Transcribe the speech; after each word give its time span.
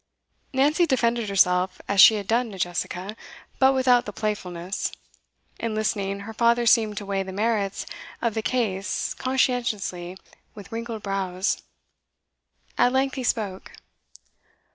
Nancy 0.51 0.87
defended 0.87 1.29
herself 1.29 1.79
as 1.87 2.01
she 2.01 2.15
had 2.15 2.25
done 2.25 2.49
to 2.51 2.57
Jessica, 2.57 3.15
but 3.59 3.73
without 3.75 4.07
the 4.07 4.11
playfulness. 4.11 4.91
In 5.59 5.75
listening, 5.75 6.21
her 6.21 6.33
father 6.33 6.65
seemed 6.65 6.97
to 6.97 7.05
weigh 7.05 7.21
the 7.21 7.31
merits 7.31 7.85
of 8.19 8.33
the 8.33 8.41
case 8.41 9.13
conscientiously 9.13 10.17
with 10.55 10.71
wrinkled 10.71 11.03
brows. 11.03 11.61
At 12.79 12.93
length 12.93 13.13
he 13.13 13.23
spoke. 13.23 13.73